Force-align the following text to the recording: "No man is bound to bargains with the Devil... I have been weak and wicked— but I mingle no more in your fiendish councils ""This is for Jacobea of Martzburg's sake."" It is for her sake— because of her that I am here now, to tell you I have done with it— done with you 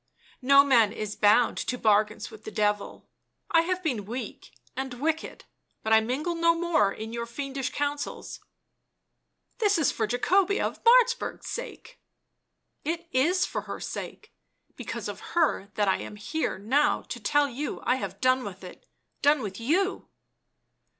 "No 0.41 0.63
man 0.63 0.91
is 0.91 1.15
bound 1.15 1.57
to 1.59 1.77
bargains 1.77 2.31
with 2.31 2.43
the 2.43 2.49
Devil... 2.49 3.07
I 3.51 3.61
have 3.61 3.83
been 3.83 4.05
weak 4.07 4.51
and 4.75 4.95
wicked— 4.95 5.45
but 5.83 5.93
I 5.93 5.99
mingle 6.01 6.33
no 6.33 6.55
more 6.55 6.91
in 6.91 7.13
your 7.13 7.27
fiendish 7.27 7.69
councils 7.71 8.39
""This 9.59 9.77
is 9.77 9.91
for 9.91 10.07
Jacobea 10.07 10.65
of 10.65 10.83
Martzburg's 10.83 11.47
sake."" 11.47 11.99
It 12.93 13.09
is 13.11 13.45
for 13.45 13.61
her 13.69 13.79
sake— 13.79 14.33
because 14.75 15.07
of 15.07 15.19
her 15.37 15.69
that 15.75 15.87
I 15.87 15.97
am 15.97 16.15
here 16.15 16.57
now, 16.57 17.03
to 17.03 17.19
tell 17.19 17.47
you 17.47 17.79
I 17.83 17.97
have 17.97 18.19
done 18.19 18.43
with 18.43 18.63
it— 18.63 18.87
done 19.21 19.43
with 19.43 19.59
you 19.59 20.07